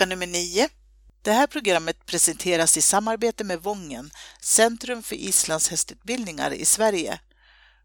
vecka 0.00 0.08
nummer 0.08 0.26
9. 0.26 0.68
Det 1.22 1.32
här 1.32 1.46
programmet 1.46 2.06
presenteras 2.06 2.76
i 2.76 2.82
samarbete 2.82 3.44
med 3.44 3.62
Vången, 3.62 4.10
Centrum 4.40 5.02
för 5.02 5.16
islandshästutbildningar 5.16 6.52
i 6.52 6.64
Sverige. 6.64 7.20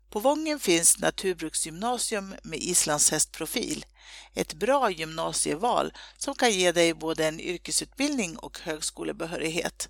På 0.09 0.19
Vången 0.19 0.59
finns 0.59 0.99
Naturbruksgymnasium 0.99 2.35
med 2.43 2.59
islandshästprofil. 2.59 3.85
Ett 4.33 4.53
bra 4.53 4.91
gymnasieval 4.91 5.93
som 6.17 6.35
kan 6.35 6.51
ge 6.51 6.71
dig 6.71 6.93
både 6.93 7.27
en 7.27 7.39
yrkesutbildning 7.39 8.37
och 8.37 8.59
högskolebehörighet. 8.59 9.89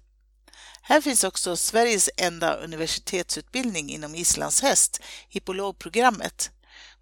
Här 0.82 1.02
finns 1.02 1.24
också 1.24 1.56
Sveriges 1.56 2.10
enda 2.18 2.54
universitetsutbildning 2.54 3.90
inom 3.90 4.16
islandshäst, 4.16 5.02
hippologprogrammet. 5.30 6.52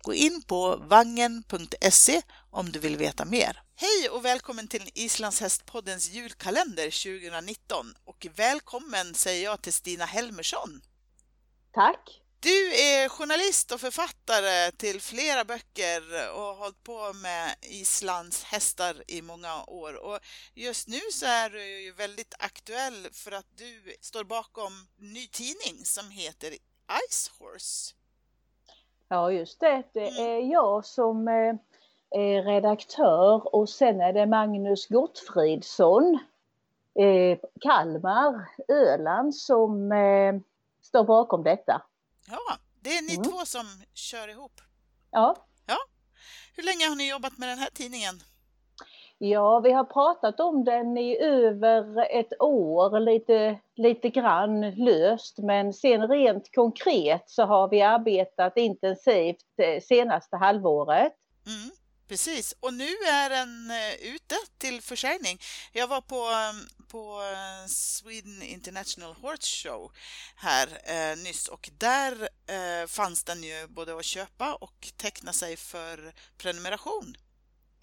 Gå 0.02 0.14
in 0.14 0.42
på 0.42 0.76
vangen.se 0.76 2.22
om 2.50 2.72
du 2.72 2.80
vill 2.80 2.98
veta 2.98 3.26
mer. 3.26 3.62
Hej 3.76 4.10
och 4.10 4.26
välkommen 4.26 4.68
till 4.68 4.90
Islandshästpoddens 4.94 6.10
julkalender 6.10 7.20
2019 7.30 7.94
och 8.06 8.28
välkommen 8.36 9.14
säger 9.16 9.44
jag 9.44 9.62
till 9.62 9.74
Stina 9.74 10.06
Helmersson. 10.06 10.82
Tack! 11.74 12.24
Du 12.44 12.76
är 12.76 13.10
journalist 13.10 13.72
och 13.72 13.82
författare 13.82 14.72
till 14.72 15.02
flera 15.02 15.46
böcker 15.46 16.32
och 16.32 16.42
har 16.42 16.56
hållit 16.56 16.84
på 16.84 17.14
med 17.14 17.56
Islands 17.62 18.44
hästar 18.44 19.04
i 19.08 19.22
många 19.22 19.64
år. 19.64 19.94
Och 19.94 20.20
just 20.54 20.88
nu 20.88 21.00
så 21.12 21.26
är 21.26 21.50
du 21.50 21.82
ju 21.82 21.92
väldigt 21.92 22.34
aktuell 22.40 23.08
för 23.12 23.32
att 23.32 23.46
du 23.58 23.96
står 24.02 24.24
bakom 24.24 24.88
ny 24.98 25.28
tidning 25.28 25.86
som 25.86 26.12
heter 26.12 26.58
Ice 27.10 27.32
Horse. 27.40 27.94
Ja, 29.14 29.32
just 29.32 29.60
det. 29.60 29.84
Det 29.94 30.08
mm. 30.08 30.26
är 30.26 30.52
jag 30.52 30.86
som 30.86 31.28
eh, 31.28 31.56
är 32.22 32.44
redaktör 32.44 33.56
och 33.56 33.70
sen 33.70 34.02
är 34.02 34.14
det 34.14 34.26
Magnus 34.26 34.88
Gottfridsson, 34.88 36.20
eh, 37.00 37.38
Kalmar, 37.62 38.50
Öland 38.68 39.36
som 39.36 39.92
eh, 39.92 40.34
står 40.82 41.04
bakom 41.04 41.44
detta. 41.44 41.82
Ja, 42.28 42.58
det 42.82 42.90
är 42.90 43.02
ni 43.02 43.16
mm. 43.16 43.24
två 43.24 43.46
som 43.46 43.66
kör 43.94 44.28
ihop. 44.28 44.62
Ja. 45.12 45.36
ja. 45.66 45.78
Hur 46.56 46.64
länge 46.64 46.88
har 46.90 46.96
ni 46.96 47.10
jobbat 47.10 47.38
med 47.38 47.50
den 47.50 47.60
här 47.60 47.70
tidningen? 47.74 48.16
Ja, 49.26 49.60
vi 49.60 49.72
har 49.72 49.84
pratat 49.84 50.40
om 50.40 50.64
den 50.64 50.98
i 50.98 51.18
över 51.18 52.08
ett 52.20 52.42
år, 52.42 53.00
lite, 53.00 53.60
lite 53.76 54.10
grann 54.10 54.72
löst, 54.72 55.38
men 55.38 55.74
sen 55.74 56.08
rent 56.08 56.56
konkret 56.56 57.24
så 57.28 57.44
har 57.44 57.68
vi 57.70 57.82
arbetat 57.82 58.58
intensivt 58.58 59.60
eh, 59.62 59.82
senaste 59.82 60.38
halvåret. 60.38 61.14
Mm. 61.46 61.72
Precis, 62.08 62.56
och 62.60 62.74
nu 62.74 62.90
är 63.08 63.30
den 63.30 63.72
eh, 63.72 64.14
ute 64.14 64.36
till 64.58 64.82
försäljning. 64.82 65.40
Jag 65.72 65.88
var 65.88 66.02
på, 66.02 66.16
ehm, 66.16 66.88
på 66.88 67.22
eh, 67.22 67.68
Sweden 67.68 68.42
International 68.42 69.16
Horse 69.22 69.68
Show 69.68 69.92
här 70.36 70.68
eh, 70.68 71.18
nyss 71.18 71.48
och 71.48 71.70
där 71.78 72.12
eh, 72.48 72.88
fanns 72.88 73.24
den 73.24 73.44
ju 73.44 73.68
både 73.68 73.98
att 73.98 74.06
köpa 74.06 74.56
och 74.56 74.88
teckna 74.98 75.34
sig 75.34 75.58
för 75.58 76.14
prenumeration. 76.38 77.16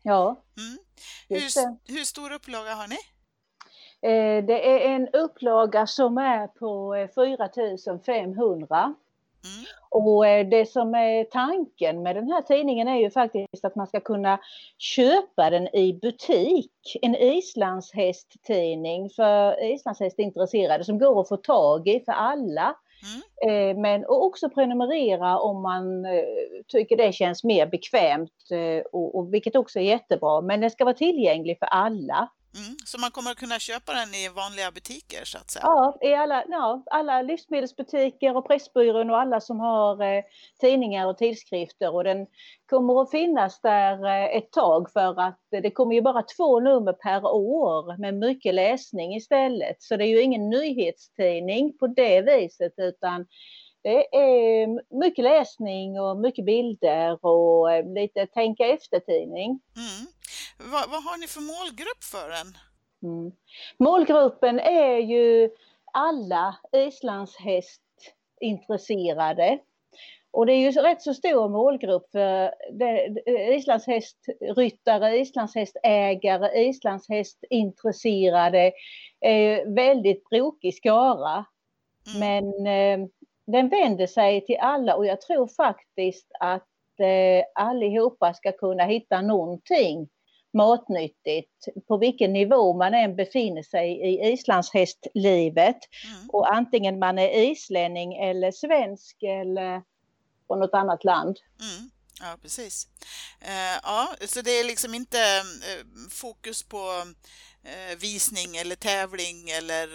Ja, 0.02 0.42
mm. 0.56 0.78
hur, 1.28 1.92
hur 1.92 2.04
stor 2.04 2.32
upplaga 2.32 2.74
har 2.74 2.88
ni? 2.88 2.96
Eh, 4.02 4.44
det 4.44 4.70
är 4.70 4.94
en 4.94 5.08
upplaga 5.08 5.86
som 5.86 6.18
är 6.18 6.46
på 6.46 6.94
4500 7.14 8.94
Mm. 9.44 9.64
Och 9.90 10.26
eh, 10.26 10.48
det 10.48 10.66
som 10.66 10.94
är 10.94 11.24
tanken 11.24 12.02
med 12.02 12.16
den 12.16 12.30
här 12.30 12.42
tidningen 12.42 12.88
är 12.88 12.96
ju 12.96 13.10
faktiskt 13.10 13.64
att 13.64 13.76
man 13.76 13.86
ska 13.86 14.00
kunna 14.00 14.40
köpa 14.78 15.50
den 15.50 15.76
i 15.76 15.98
butik. 16.02 16.98
En 17.02 17.16
islandshästtidning 17.16 19.10
för 19.10 19.64
islandshästintresserade 19.64 20.84
som 20.84 20.98
går 20.98 21.20
att 21.20 21.28
få 21.28 21.36
tag 21.36 21.88
i 21.88 22.00
för 22.00 22.12
alla. 22.12 22.76
Mm. 23.02 23.22
Eh, 23.50 23.80
men 23.80 24.04
och 24.04 24.24
också 24.24 24.50
prenumerera 24.50 25.38
om 25.38 25.62
man 25.62 26.04
eh, 26.04 26.22
tycker 26.68 26.96
det 26.96 27.12
känns 27.12 27.44
mer 27.44 27.66
bekvämt 27.66 28.50
eh, 28.50 28.84
och, 28.92 29.18
och 29.18 29.34
vilket 29.34 29.56
också 29.56 29.78
är 29.78 29.84
jättebra. 29.84 30.40
Men 30.40 30.60
den 30.60 30.70
ska 30.70 30.84
vara 30.84 30.94
tillgänglig 30.94 31.58
för 31.58 31.66
alla. 31.66 32.28
Mm, 32.54 32.76
så 32.84 33.00
man 33.00 33.10
kommer 33.10 33.30
att 33.30 33.36
kunna 33.36 33.58
köpa 33.58 33.92
den 33.92 34.14
i 34.14 34.28
vanliga 34.28 34.70
butiker 34.70 35.24
så 35.24 35.38
att 35.38 35.50
säga? 35.50 35.62
Ja, 35.64 35.98
i 36.00 36.14
alla, 36.14 36.44
ja, 36.48 36.82
alla 36.90 37.22
livsmedelsbutiker 37.22 38.36
och 38.36 38.46
Pressbyrån 38.46 39.10
och 39.10 39.20
alla 39.20 39.40
som 39.40 39.60
har 39.60 40.02
eh, 40.02 40.22
tidningar 40.60 41.06
och 41.06 41.18
tidskrifter 41.18 41.94
och 41.94 42.04
den 42.04 42.26
kommer 42.70 43.02
att 43.02 43.10
finnas 43.10 43.60
där 43.60 44.04
eh, 44.06 44.36
ett 44.36 44.52
tag 44.52 44.92
för 44.92 45.20
att 45.20 45.40
det 45.50 45.70
kommer 45.70 45.94
ju 45.94 46.02
bara 46.02 46.22
två 46.22 46.60
nummer 46.60 46.92
per 46.92 47.24
år 47.26 47.98
med 47.98 48.14
mycket 48.14 48.54
läsning 48.54 49.16
istället. 49.16 49.82
Så 49.82 49.96
det 49.96 50.04
är 50.04 50.08
ju 50.08 50.22
ingen 50.22 50.50
nyhetstidning 50.50 51.78
på 51.78 51.86
det 51.86 52.22
viset 52.22 52.74
utan 52.76 53.26
det 53.82 54.16
är 54.16 54.98
mycket 55.00 55.24
läsning 55.24 56.00
och 56.00 56.16
mycket 56.16 56.44
bilder 56.44 57.24
och 57.24 57.72
eh, 57.72 57.92
lite 57.94 58.26
tänka 58.26 58.66
efter-tidning. 58.66 59.60
Mm. 59.76 60.06
Vad, 60.64 60.90
vad, 60.90 61.04
har 61.04 61.18
ni 61.18 61.26
för 61.26 61.40
målgrupp 61.40 62.04
för 62.04 62.28
den? 62.28 62.56
Mm. 63.02 63.32
Målgruppen 63.78 64.60
är 64.60 64.96
ju 64.96 65.50
alla 65.92 66.56
islandshästintresserade. 66.72 69.58
Och 70.30 70.46
det 70.46 70.52
är 70.52 70.58
ju 70.58 70.70
rätt 70.70 71.02
så 71.02 71.14
stor 71.14 71.48
målgrupp 71.48 72.10
för 72.12 72.54
islandshästryttare, 73.54 75.18
islandshästägare, 75.18 76.68
islandshästintresserade. 76.68 78.72
Väldigt 79.66 80.28
brokig 80.28 80.74
skara. 80.74 81.44
Mm. 82.14 82.20
Men 82.20 82.66
eh, 82.66 82.98
den 83.46 83.68
vänder 83.68 84.06
sig 84.06 84.46
till 84.46 84.58
alla 84.60 84.96
och 84.96 85.06
jag 85.06 85.20
tror 85.20 85.46
faktiskt 85.46 86.26
att 86.40 86.68
eh, 87.00 87.44
allihopa 87.54 88.34
ska 88.34 88.52
kunna 88.52 88.84
hitta 88.84 89.22
någonting 89.22 90.08
matnyttigt 90.52 91.68
på 91.88 91.96
vilken 91.96 92.32
nivå 92.32 92.72
man 92.72 92.94
än 92.94 93.16
befinner 93.16 93.62
sig 93.62 93.90
i 93.90 94.32
islandshästlivet. 94.32 95.78
Mm. 96.04 96.30
Och 96.30 96.54
antingen 96.54 96.98
man 96.98 97.18
är 97.18 97.50
islänning 97.50 98.14
eller 98.14 98.52
svensk 98.52 99.22
eller 99.22 99.82
från 100.46 100.58
något 100.58 100.74
annat 100.74 101.04
land. 101.04 101.38
Mm. 101.60 101.90
Ja, 102.20 102.36
precis. 102.42 102.88
Uh, 103.42 103.80
ja, 103.82 104.14
så 104.26 104.42
det 104.42 104.50
är 104.50 104.64
liksom 104.64 104.94
inte 104.94 105.18
uh, 105.18 106.08
fokus 106.10 106.62
på 106.62 107.02
uh, 107.66 107.98
visning 107.98 108.56
eller 108.56 108.76
tävling 108.76 109.50
eller 109.50 109.88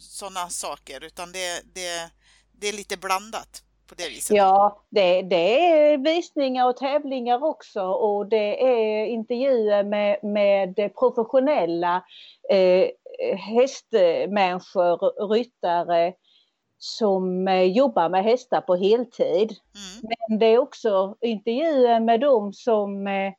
sådana 0.00 0.48
saker 0.48 1.04
utan 1.04 1.32
det, 1.32 1.62
det, 1.74 2.10
det 2.52 2.68
är 2.68 2.72
lite 2.72 2.96
blandat 2.96 3.62
på 3.88 3.94
det 3.94 4.08
viset? 4.08 4.36
Ja, 4.36 4.80
det, 4.88 5.22
det 5.22 5.66
är 5.66 5.98
visningar 5.98 6.68
och 6.68 6.76
tävlingar 6.76 7.44
också 7.44 7.82
och 7.82 8.26
det 8.26 8.62
är 8.62 9.06
intervjuer 9.06 9.84
med, 9.84 10.24
med 10.24 10.94
professionella 10.98 12.04
eh, 12.50 12.88
hästmänniskor, 13.36 15.28
ryttare 15.28 16.12
som 16.78 17.48
eh, 17.48 17.62
jobbar 17.62 18.08
med 18.08 18.24
hästar 18.24 18.60
på 18.60 18.76
heltid. 18.76 19.50
Mm. 19.50 20.14
Men 20.28 20.38
det 20.38 20.46
är 20.46 20.58
också 20.58 21.16
intervjuer 21.20 22.00
med 22.00 22.20
dem 22.20 22.52
som 22.52 23.06
eh, 23.06 23.32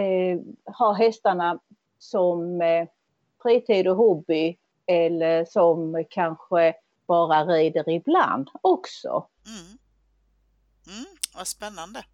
eh, 0.00 0.40
har 0.64 0.94
hästarna 0.94 1.58
som 1.98 2.60
eh, 2.60 2.88
fritid 3.42 3.88
och 3.88 3.96
hobby 3.96 4.56
eller 4.86 5.44
som 5.44 6.04
kanske 6.10 6.74
bara 7.06 7.44
rider 7.44 7.88
ibland 7.90 8.50
också. 8.60 9.26
Mm. 9.46 9.78
Mm, 10.86 11.06
vad 11.34 11.46
spännande. 11.46 12.04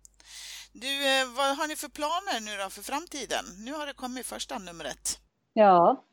Du, 0.73 1.21
eh, 1.21 1.27
vad 1.37 1.57
har 1.57 1.69
ni 1.69 1.77
för 1.77 1.89
planer 1.89 2.41
nu 2.41 2.63
då 2.65 2.71
för 2.71 2.83
framtiden? 2.83 3.45
Nu 3.65 3.73
har 3.73 3.87
det 3.87 3.93
kommit 3.95 4.27
första 4.27 4.59
numret. 4.59 5.19
Ja, 5.53 6.05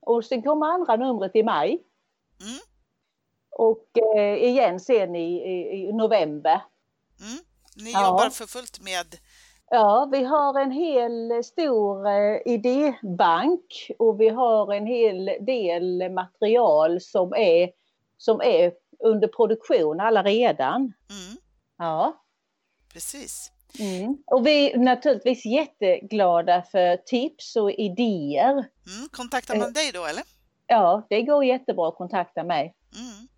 och 0.00 0.24
sen 0.24 0.42
kommer 0.42 0.66
andra 0.66 0.96
numret 0.96 1.36
i 1.36 1.42
maj. 1.42 1.82
Mm. 2.40 2.58
Och 3.50 3.98
eh, 4.16 4.44
igen 4.44 4.80
sen 4.80 5.16
i, 5.16 5.36
i, 5.36 5.88
i 5.88 5.92
november. 5.92 6.62
Mm. 7.20 7.38
Ni 7.76 7.92
ja. 7.92 8.06
jobbar 8.06 8.30
för 8.30 8.46
fullt 8.46 8.80
med 8.80 9.16
Ja, 9.72 10.08
vi 10.12 10.24
har 10.24 10.60
en 10.60 10.70
hel 10.70 11.44
stor 11.44 12.08
eh, 12.08 12.40
idébank 12.44 13.90
och 13.98 14.20
vi 14.20 14.28
har 14.28 14.74
en 14.74 14.86
hel 14.86 15.24
del 15.40 16.12
material 16.12 17.00
som 17.00 17.32
är 17.32 17.70
som 18.16 18.40
är 18.40 18.72
under 19.04 19.28
produktion 19.28 20.00
alla 20.00 20.22
redan. 20.22 20.80
Mm. 20.80 21.36
Ja. 21.78 22.24
Precis. 22.92 23.52
Mm. 23.78 24.16
Och 24.26 24.46
vi 24.46 24.72
är 24.72 24.78
naturligtvis 24.78 25.44
jätteglada 25.44 26.62
för 26.62 26.96
tips 26.96 27.56
och 27.56 27.70
idéer. 27.70 28.50
Mm. 28.50 29.08
Kontaktar 29.10 29.56
man 29.56 29.68
eh, 29.68 29.72
dig 29.72 29.90
då 29.94 30.06
eller? 30.06 30.22
Ja, 30.66 31.06
det 31.10 31.22
går 31.22 31.44
jättebra 31.44 31.88
att 31.88 31.96
kontakta 31.96 32.44
mig. 32.44 32.74
Mm. 32.96 33.28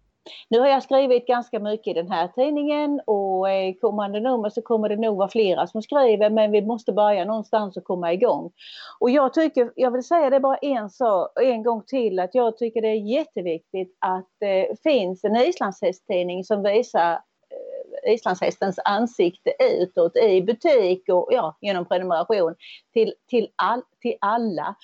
Nu 0.49 0.61
har 0.61 0.67
jag 0.67 0.83
skrivit 0.83 1.27
ganska 1.27 1.61
mycket 1.61 1.87
i 1.87 1.93
den 1.95 2.11
här 2.11 2.29
tidningen 2.29 3.01
och 3.07 3.51
i 3.51 3.79
kommande 3.81 4.21
nummer 4.21 4.49
så 4.49 4.63
kommer 4.63 4.89
det 4.89 4.97
nog 4.97 5.17
vara 5.17 5.29
flera 5.29 5.67
som 5.67 5.83
skriver 5.83 6.31
men 6.31 6.53
vi 6.53 6.63
måste 6.63 6.93
börja 6.93 7.25
någonstans 7.25 7.77
och 7.77 7.85
komma 7.85 8.13
igång. 8.13 8.51
Och 8.99 9.11
jag 9.11 9.35
tycker, 9.35 9.73
jag 9.77 9.91
vill 9.91 10.03
säga 10.03 10.31
det 10.31 10.41
bara 10.41 10.57
en, 10.57 10.91
så, 10.91 11.29
en 11.41 11.63
gång 11.63 11.83
till 11.87 12.19
att 12.19 12.35
jag 12.35 12.57
tycker 12.59 12.83
det 12.83 12.89
är 12.89 13.17
jätteviktigt 13.19 13.97
att 13.99 14.29
det 14.41 14.83
finns 14.83 15.25
en 15.25 15.37
islandshästtidning 15.37 16.45
som 16.45 16.63
visar 16.63 17.13
eh, 17.13 18.13
islandshästens 18.13 18.79
ansikte 18.85 19.53
utåt 19.81 20.17
i 20.17 20.43
butik 20.43 21.09
och 21.09 21.29
ja, 21.31 21.57
genom 21.61 21.85
prenumeration 21.85 22.55
till, 22.93 23.15
till, 23.29 23.49
all, 23.57 23.83
till 24.01 24.17
alla. 24.21 24.75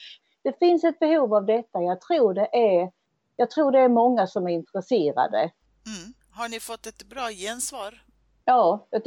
Det 0.45 0.59
finns 0.59 0.85
ett 0.85 0.99
behov 0.99 1.35
av 1.35 1.47
detta. 1.47 1.83
Jag 1.83 2.01
tror 2.01 2.35
det 2.35 2.49
är 2.53 2.98
jag 3.39 3.51
tror 3.51 3.73
det 3.73 3.79
är 3.79 3.89
många 3.89 4.27
som 4.27 4.47
är 4.47 4.53
intresserade. 4.53 5.39
Mm. 5.39 6.15
Har 6.31 6.49
ni 6.49 6.61
fått 6.61 6.87
ett 6.87 7.05
bra 7.05 7.31
gensvar? 7.31 8.03
Ja, 8.45 8.87
ett 8.91 9.07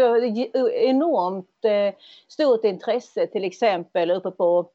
enormt 0.73 1.65
eh, 1.65 1.99
stort 2.27 2.63
intresse 2.63 3.27
till 3.27 3.43
exempel 3.43 4.11
uppe 4.11 4.31
på 4.31 4.69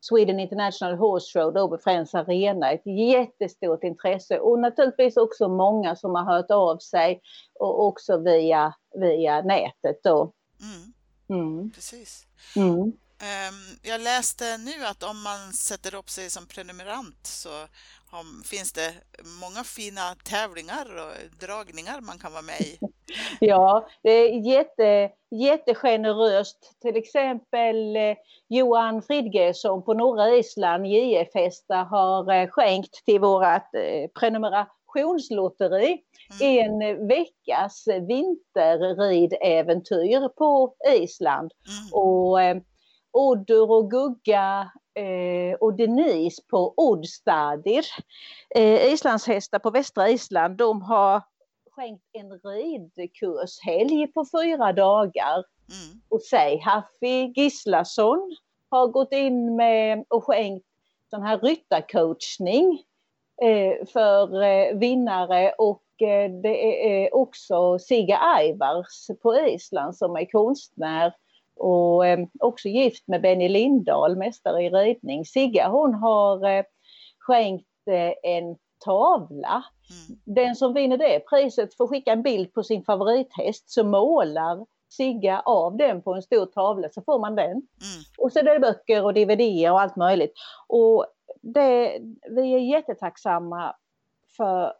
Sweden 0.00 0.40
International 0.40 0.94
Horse 0.94 1.38
Show 1.38 1.52
då 1.52 1.68
på 1.68 1.78
Friends 1.78 2.14
Arena. 2.14 2.72
Ett 2.72 2.86
jättestort 2.86 3.84
intresse 3.84 4.38
och 4.38 4.58
naturligtvis 4.58 5.16
också 5.16 5.48
många 5.48 5.96
som 5.96 6.14
har 6.14 6.24
hört 6.24 6.50
av 6.50 6.78
sig 6.78 7.20
och 7.54 7.86
också 7.86 8.16
via, 8.16 8.74
via 8.94 9.42
nätet 9.42 10.00
då. 10.02 10.32
Mm. 10.60 11.42
Mm. 11.42 11.70
Precis. 11.70 12.26
Mm. 12.56 12.92
Ehm, 13.22 13.78
jag 13.82 14.00
läste 14.00 14.58
nu 14.58 14.84
att 14.84 15.02
om 15.02 15.22
man 15.22 15.52
sätter 15.52 15.94
upp 15.94 16.10
sig 16.10 16.30
som 16.30 16.46
prenumerant 16.46 17.26
så 17.26 17.66
finns 18.44 18.72
det 18.72 18.94
många 19.40 19.64
fina 19.64 20.14
tävlingar 20.24 20.86
och 21.04 21.12
dragningar 21.40 22.00
man 22.00 22.18
kan 22.18 22.32
vara 22.32 22.42
med 22.42 22.60
i. 22.60 22.78
Ja, 23.40 23.88
det 24.02 24.10
är 24.10 24.46
jätte, 24.46 25.10
jättegeneröst. 25.30 26.76
Till 26.82 26.96
exempel 26.96 27.96
eh, 27.96 28.16
Johan 28.48 29.02
Fridgesson 29.02 29.84
på 29.84 29.94
norra 29.94 30.36
Island, 30.36 30.86
JF 30.86 31.28
Hästa, 31.34 31.76
har 31.76 32.32
eh, 32.32 32.48
skänkt 32.48 33.04
till 33.04 33.20
vårt 33.20 33.74
eh, 33.74 34.08
prenumerationslotteri 34.20 36.02
mm. 36.40 36.82
en 36.82 37.08
veckas 37.08 37.84
vinterridäventyr 38.08 40.28
på 40.28 40.74
Island. 40.88 41.52
Mm. 41.68 41.92
Och 41.92 42.40
Oddur 43.12 43.70
och 43.70 43.90
Gugga 43.90 44.70
eh, 44.94 45.54
och 45.60 45.74
Denise 45.74 46.42
på 46.50 46.74
Oddstadir, 46.76 47.84
eh, 48.54 48.92
islandshästar 48.92 49.58
på 49.58 49.70
västra 49.70 50.08
Island, 50.08 50.56
de 50.56 50.82
har 50.82 51.22
skänkt 51.70 52.04
en 52.12 52.32
ridkurshelg 52.32 54.06
på 54.06 54.24
fyra 54.24 54.72
dagar. 54.72 55.44
Mm. 55.70 56.00
Och 56.08 56.22
säg, 56.22 56.58
Haffi 56.58 57.32
Gislason 57.36 58.36
har 58.70 58.86
gått 58.86 59.12
in 59.12 59.56
med 59.56 60.04
och 60.08 60.24
skänkt 60.24 60.66
sån 61.10 61.22
här 61.22 61.38
ryttarcoachning 61.38 62.82
eh, 63.42 63.86
för 63.86 64.42
eh, 64.42 64.78
vinnare 64.78 65.52
och 65.58 66.02
eh, 66.02 66.30
det 66.30 66.86
är 67.02 67.14
också 67.14 67.78
Sigge 67.78 68.18
Aivars 68.18 69.06
på 69.22 69.38
Island 69.38 69.96
som 69.96 70.16
är 70.16 70.30
konstnär 70.30 71.12
och 71.60 72.06
eh, 72.06 72.18
också 72.40 72.68
gift 72.68 73.08
med 73.08 73.22
Benny 73.22 73.48
Lindahl, 73.48 74.16
mästare 74.16 74.62
i 74.62 74.70
ridning. 74.70 75.24
Sigga 75.24 75.68
hon 75.68 75.94
har 75.94 76.50
eh, 76.50 76.64
skänkt 77.18 77.66
eh, 77.90 78.32
en 78.32 78.56
tavla. 78.84 79.64
Mm. 79.90 80.20
Den 80.24 80.56
som 80.56 80.74
vinner 80.74 80.96
det 80.96 81.20
priset 81.30 81.76
får 81.76 81.86
skicka 81.86 82.12
en 82.12 82.22
bild 82.22 82.52
på 82.52 82.62
sin 82.62 82.84
favorithäst 82.84 83.70
så 83.70 83.84
målar 83.84 84.66
Sigga 84.90 85.40
av 85.40 85.76
den 85.76 86.02
på 86.02 86.14
en 86.14 86.22
stor 86.22 86.46
tavla 86.46 86.88
så 86.88 87.02
får 87.02 87.18
man 87.18 87.34
den. 87.34 87.50
Mm. 87.50 87.66
Och 88.18 88.32
så 88.32 88.38
är 88.38 88.42
det 88.42 88.58
böcker 88.60 89.04
och 89.04 89.14
dvd 89.14 89.70
och 89.70 89.80
allt 89.80 89.96
möjligt. 89.96 90.32
Och 90.66 91.06
det, 91.42 91.98
vi 92.30 92.54
är 92.54 92.58
jättetacksamma 92.58 93.74
för 94.36 94.72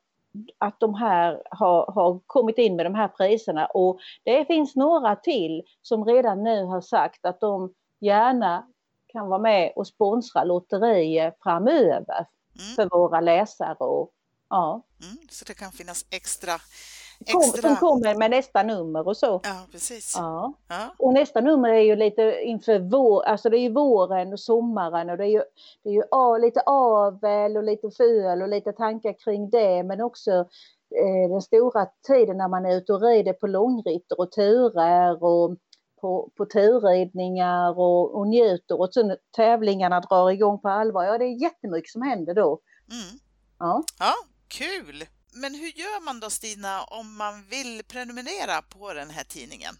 att 0.58 0.80
de 0.80 0.94
här 0.94 1.42
har, 1.50 1.92
har 1.92 2.20
kommit 2.26 2.58
in 2.58 2.76
med 2.76 2.86
de 2.86 2.94
här 2.94 3.08
priserna 3.08 3.66
och 3.66 4.00
det 4.24 4.44
finns 4.44 4.76
några 4.76 5.16
till 5.16 5.62
som 5.82 6.04
redan 6.04 6.42
nu 6.42 6.64
har 6.64 6.80
sagt 6.80 7.26
att 7.26 7.40
de 7.40 7.74
gärna 8.00 8.66
kan 9.12 9.28
vara 9.28 9.38
med 9.38 9.72
och 9.76 9.86
sponsra 9.86 10.44
lotterier 10.44 11.34
framöver 11.42 12.26
mm. 12.58 12.74
för 12.76 12.88
våra 12.88 13.20
läsare. 13.20 13.74
Och, 13.74 14.12
ja. 14.50 14.82
Mm, 15.02 15.28
så 15.30 15.44
det 15.44 15.54
kan 15.54 15.72
finnas 15.72 16.06
extra 16.10 16.52
Extra... 17.26 17.68
Som 17.68 17.76
kommer 17.76 18.14
med 18.14 18.30
nästa 18.30 18.62
nummer 18.62 19.08
och 19.08 19.16
så. 19.16 19.40
Ja, 19.44 19.66
precis. 19.72 20.14
Ja. 20.16 20.52
ja. 20.68 20.94
Och 20.98 21.12
nästa 21.12 21.40
nummer 21.40 21.68
är 21.68 21.80
ju 21.80 21.96
lite 21.96 22.40
inför 22.42 22.78
vår, 22.78 23.22
alltså 23.22 23.50
det 23.50 23.58
är 23.58 23.60
ju 23.60 23.72
våren 23.72 24.32
och 24.32 24.40
sommaren 24.40 25.10
och 25.10 25.16
det 25.16 25.24
är 25.24 25.30
ju, 25.30 25.42
det 25.82 25.88
är 25.88 25.92
ju 25.92 26.02
av, 26.10 26.40
lite 26.40 26.60
avel 26.60 27.56
och 27.56 27.64
lite 27.64 27.90
föl 27.90 28.42
och 28.42 28.48
lite 28.48 28.72
tankar 28.72 29.14
kring 29.24 29.50
det 29.50 29.82
men 29.82 30.00
också 30.00 30.30
eh, 30.96 31.30
den 31.30 31.42
stora 31.42 31.86
tiden 32.06 32.36
när 32.36 32.48
man 32.48 32.66
är 32.66 32.76
ute 32.76 32.92
och 32.92 33.02
rider 33.02 33.32
på 33.32 33.46
långritter 33.46 34.20
och 34.20 34.32
turer 34.32 35.24
och 35.24 35.56
på, 36.00 36.30
på 36.36 36.46
turridningar 36.46 37.78
och, 37.78 38.14
och 38.14 38.28
njuter 38.28 38.80
och 38.80 38.94
sen 38.94 39.16
tävlingarna 39.36 40.00
drar 40.00 40.30
igång 40.30 40.60
på 40.60 40.68
allvar. 40.68 41.04
Ja, 41.04 41.18
det 41.18 41.24
är 41.24 41.42
jättemycket 41.42 41.90
som 41.90 42.02
händer 42.02 42.34
då. 42.34 42.60
Mm. 42.90 43.18
Ja. 43.58 43.82
ja, 43.98 44.14
kul! 44.48 45.04
Men 45.32 45.54
hur 45.54 45.78
gör 45.78 46.04
man 46.04 46.20
då 46.20 46.30
Stina 46.30 46.84
om 46.84 47.16
man 47.16 47.44
vill 47.50 47.82
prenumerera 47.84 48.62
på 48.62 48.92
den 48.92 49.10
här 49.10 49.24
tidningen? 49.24 49.74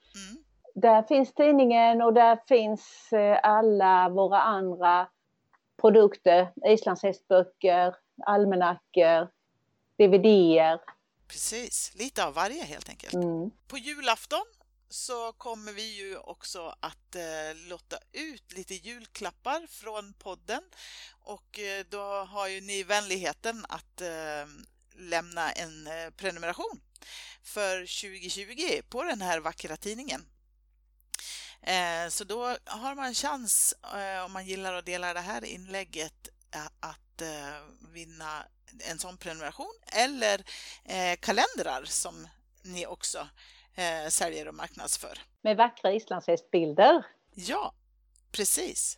Där 0.76 1.04
finns 1.04 1.34
tidningen 1.34 2.02
och 2.02 2.14
där 2.14 2.40
finns 2.48 3.14
eh, 3.14 3.40
alla 3.44 4.10
våra 4.10 4.42
andra 4.42 5.08
produkter, 5.82 6.48
islandshästböcker, 6.66 7.96
almanackor, 8.26 9.28
DVDer, 9.98 10.80
Precis, 11.36 11.92
lite 11.96 12.26
av 12.26 12.34
varje 12.34 12.64
helt 12.64 12.90
enkelt. 12.90 13.14
Mm. 13.14 13.52
På 13.68 13.78
julafton 13.78 14.46
så 14.90 15.34
kommer 15.34 15.72
vi 15.72 15.96
ju 15.96 16.18
också 16.18 16.76
att 16.80 17.16
eh, 17.16 17.56
lotta 17.68 17.98
ut 18.12 18.54
lite 18.54 18.76
julklappar 18.76 19.68
från 19.68 20.14
podden 20.14 20.64
och 21.22 21.60
eh, 21.60 21.86
då 21.90 22.04
har 22.24 22.48
ju 22.48 22.62
ni 22.62 22.84
vänligheten 22.84 23.66
att 23.70 24.02
eh, 24.02 24.46
lämna 24.96 25.52
en 25.52 25.88
eh, 25.88 26.10
prenumeration 26.10 26.82
för 27.44 27.80
2020 27.80 28.82
på 28.90 29.04
den 29.04 29.22
här 29.22 29.40
vackra 29.40 29.78
tidningen. 29.78 30.26
Eh, 31.62 32.10
så 32.10 32.24
då 32.24 32.58
har 32.66 32.96
man 32.96 33.14
chans, 33.14 33.74
eh, 33.84 34.26
om 34.26 34.32
man 34.32 34.46
gillar 34.46 34.74
att 34.74 34.86
dela 34.86 35.14
det 35.14 35.20
här 35.20 35.46
inlägget, 35.46 36.30
att 36.80 37.22
vinna 37.94 38.46
en 38.80 39.00
sån 39.00 39.18
prenumeration 39.18 39.74
eller 39.94 40.44
eh, 40.84 41.16
kalendrar 41.20 41.84
som 41.86 42.28
ni 42.64 42.86
också 42.86 43.28
eh, 43.76 44.10
säljer 44.10 44.48
och 44.48 44.56
marknadsför. 44.56 45.20
Med 45.42 45.58
vackra 45.58 45.94
islandshästbilder. 45.94 47.06
Ja, 47.34 47.74
precis. 48.32 48.98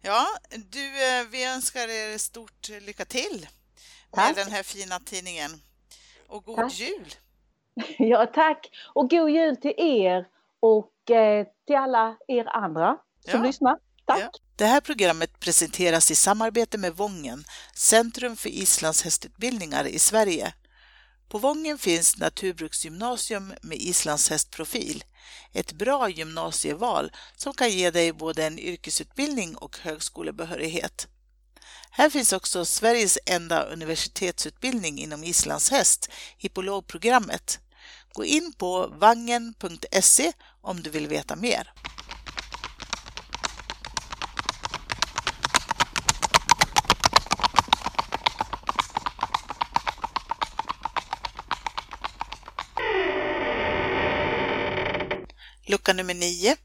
Ja, 0.00 0.26
du, 0.50 0.86
eh, 0.86 1.26
vi 1.30 1.44
önskar 1.44 1.88
er 1.88 2.18
stort 2.18 2.68
lycka 2.68 3.04
till 3.04 3.46
tack. 4.10 4.36
med 4.36 4.44
den 4.44 4.52
här 4.52 4.62
fina 4.62 5.00
tidningen. 5.00 5.50
Och 6.26 6.44
god 6.44 6.56
tack. 6.56 6.72
jul! 6.74 7.14
Ja, 7.98 8.26
tack! 8.26 8.70
Och 8.94 9.10
god 9.10 9.30
jul 9.30 9.56
till 9.56 9.74
er 9.76 10.28
och 10.60 11.10
eh, 11.10 11.46
till 11.66 11.76
alla 11.76 12.16
er 12.28 12.44
andra 12.44 12.98
som 13.20 13.40
ja. 13.40 13.46
lyssnar. 13.46 13.78
Tack! 14.04 14.20
Ja. 14.20 14.30
Det 14.58 14.66
här 14.66 14.80
programmet 14.80 15.40
presenteras 15.40 16.10
i 16.10 16.14
samarbete 16.14 16.78
med 16.78 16.96
Vången, 16.96 17.44
Centrum 17.74 18.36
för 18.36 18.48
islandshästutbildningar 18.48 19.84
i 19.86 19.98
Sverige. 19.98 20.52
På 21.28 21.38
Vången 21.38 21.78
finns 21.78 22.16
naturbruksgymnasium 22.16 23.54
med 23.62 23.78
islandshästprofil, 23.78 25.04
ett 25.52 25.72
bra 25.72 26.08
gymnasieval 26.08 27.12
som 27.36 27.54
kan 27.54 27.70
ge 27.70 27.90
dig 27.90 28.12
både 28.12 28.44
en 28.44 28.58
yrkesutbildning 28.58 29.56
och 29.56 29.78
högskolebehörighet. 29.78 31.08
Här 31.90 32.10
finns 32.10 32.32
också 32.32 32.64
Sveriges 32.64 33.18
enda 33.26 33.62
universitetsutbildning 33.62 34.98
inom 34.98 35.24
islandshäst, 35.24 36.10
hippologprogrammet. 36.38 37.60
Gå 38.12 38.24
in 38.24 38.52
på 38.52 38.86
vangen.se 38.86 40.32
om 40.60 40.82
du 40.82 40.90
vill 40.90 41.06
veta 41.06 41.36
mer. 41.36 41.72
Lucka 55.76 55.92
nummer 55.92 56.16
9. 56.16 56.56